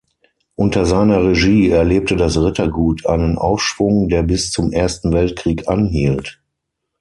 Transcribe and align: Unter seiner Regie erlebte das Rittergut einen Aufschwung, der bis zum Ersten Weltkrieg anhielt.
Unter 0.55 0.87
seiner 0.87 1.23
Regie 1.23 1.69
erlebte 1.69 2.15
das 2.15 2.35
Rittergut 2.35 3.05
einen 3.05 3.37
Aufschwung, 3.37 4.09
der 4.09 4.23
bis 4.23 4.49
zum 4.49 4.71
Ersten 4.71 5.13
Weltkrieg 5.13 5.67
anhielt. 5.69 6.41